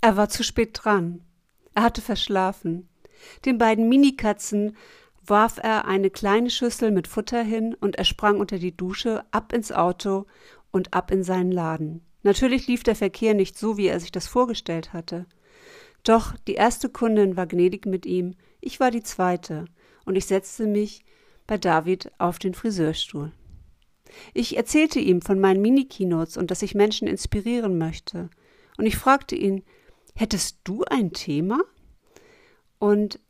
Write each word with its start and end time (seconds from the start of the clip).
Er 0.00 0.16
war 0.16 0.28
zu 0.28 0.42
spät 0.44 0.70
dran. 0.72 1.22
Er 1.74 1.82
hatte 1.82 2.02
verschlafen. 2.02 2.88
Den 3.44 3.58
beiden 3.58 3.88
Minikatzen 3.88 4.76
warf 5.24 5.58
er 5.62 5.86
eine 5.86 6.10
kleine 6.10 6.50
Schüssel 6.50 6.90
mit 6.90 7.08
Futter 7.08 7.42
hin 7.42 7.74
und 7.74 7.96
er 7.96 8.04
sprang 8.04 8.40
unter 8.40 8.58
die 8.58 8.76
Dusche, 8.76 9.24
ab 9.30 9.52
ins 9.52 9.72
Auto 9.72 10.26
und 10.70 10.94
ab 10.94 11.10
in 11.10 11.22
seinen 11.22 11.52
Laden. 11.52 12.02
Natürlich 12.22 12.66
lief 12.66 12.82
der 12.82 12.96
Verkehr 12.96 13.34
nicht 13.34 13.58
so, 13.58 13.76
wie 13.76 13.88
er 13.88 14.00
sich 14.00 14.12
das 14.12 14.26
vorgestellt 14.26 14.92
hatte. 14.92 15.26
Doch 16.04 16.34
die 16.46 16.54
erste 16.54 16.88
Kundin 16.88 17.36
war 17.36 17.46
gnädig 17.46 17.86
mit 17.86 18.06
ihm, 18.06 18.34
ich 18.60 18.80
war 18.80 18.90
die 18.90 19.02
zweite, 19.02 19.66
und 20.04 20.16
ich 20.16 20.26
setzte 20.26 20.66
mich 20.66 21.04
bei 21.46 21.58
David 21.58 22.10
auf 22.18 22.38
den 22.38 22.54
Friseurstuhl. 22.54 23.32
Ich 24.32 24.56
erzählte 24.56 25.00
ihm 25.00 25.20
von 25.22 25.38
meinen 25.38 25.60
Minikeynotes 25.60 26.36
und 26.36 26.50
dass 26.50 26.62
ich 26.62 26.74
Menschen 26.74 27.08
inspirieren 27.08 27.78
möchte. 27.78 28.30
Und 28.78 28.86
ich 28.86 28.96
fragte 28.96 29.36
ihn, 29.36 29.62
hättest 30.18 30.58
du 30.64 30.84
ein 30.84 31.12
Thema? 31.12 31.60
Und 32.78 33.20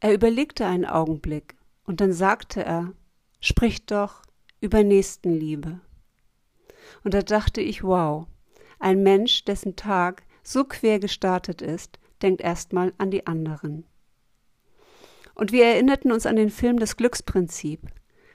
er 0.00 0.14
überlegte 0.14 0.66
einen 0.66 0.84
Augenblick 0.84 1.56
und 1.84 2.00
dann 2.00 2.12
sagte 2.12 2.64
er, 2.64 2.92
sprich 3.40 3.86
doch 3.86 4.22
über 4.60 4.82
Nächstenliebe. 4.82 5.80
Und 7.04 7.14
da 7.14 7.22
dachte 7.22 7.60
ich, 7.60 7.82
wow, 7.82 8.26
ein 8.78 9.02
Mensch, 9.02 9.44
dessen 9.44 9.76
Tag 9.76 10.22
so 10.42 10.64
quer 10.64 10.98
gestartet 11.00 11.62
ist, 11.62 11.98
denkt 12.22 12.40
erstmal 12.40 12.92
an 12.98 13.10
die 13.10 13.26
anderen. 13.26 13.84
Und 15.34 15.52
wir 15.52 15.66
erinnerten 15.66 16.12
uns 16.12 16.24
an 16.24 16.36
den 16.36 16.50
Film 16.50 16.78
Das 16.78 16.96
Glücksprinzip, 16.96 17.80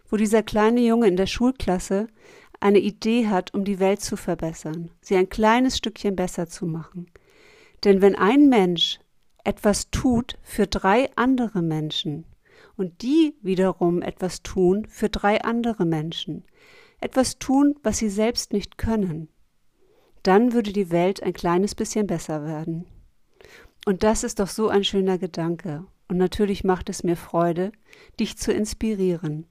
wo 0.07 0.17
dieser 0.17 0.43
kleine 0.43 0.81
Junge 0.81 1.07
in 1.07 1.17
der 1.17 1.25
Schulklasse 1.25 2.07
eine 2.59 2.79
Idee 2.79 3.27
hat, 3.27 3.53
um 3.55 3.65
die 3.65 3.79
Welt 3.79 4.01
zu 4.01 4.17
verbessern, 4.17 4.91
sie 5.01 5.15
ein 5.15 5.29
kleines 5.29 5.77
Stückchen 5.77 6.15
besser 6.15 6.47
zu 6.47 6.67
machen. 6.67 7.07
Denn 7.83 8.01
wenn 8.01 8.15
ein 8.15 8.47
Mensch 8.49 8.99
etwas 9.43 9.89
tut 9.89 10.37
für 10.43 10.67
drei 10.67 11.09
andere 11.15 11.61
Menschen 11.61 12.25
und 12.77 13.01
die 13.01 13.35
wiederum 13.41 14.01
etwas 14.01 14.43
tun 14.43 14.85
für 14.87 15.09
drei 15.09 15.41
andere 15.41 15.85
Menschen, 15.85 16.43
etwas 16.99 17.39
tun, 17.39 17.75
was 17.81 17.97
sie 17.97 18.09
selbst 18.09 18.53
nicht 18.53 18.77
können, 18.77 19.29
dann 20.23 20.53
würde 20.53 20.71
die 20.71 20.91
Welt 20.91 21.23
ein 21.23 21.33
kleines 21.33 21.73
bisschen 21.73 22.05
besser 22.05 22.45
werden. 22.45 22.85
Und 23.85 24.03
das 24.03 24.23
ist 24.23 24.39
doch 24.39 24.47
so 24.47 24.69
ein 24.69 24.83
schöner 24.83 25.17
Gedanke. 25.17 25.85
Und 26.07 26.17
natürlich 26.17 26.63
macht 26.63 26.89
es 26.89 27.03
mir 27.03 27.15
Freude, 27.15 27.71
dich 28.19 28.37
zu 28.37 28.53
inspirieren. 28.53 29.47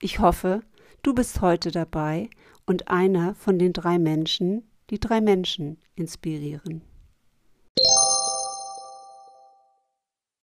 Ich 0.00 0.20
hoffe, 0.20 0.60
du 1.02 1.14
bist 1.14 1.40
heute 1.40 1.72
dabei 1.72 2.30
und 2.66 2.88
einer 2.88 3.34
von 3.34 3.58
den 3.58 3.72
drei 3.72 3.98
Menschen, 3.98 4.70
die 4.90 5.00
drei 5.00 5.20
Menschen 5.20 5.78
inspirieren. 5.96 6.82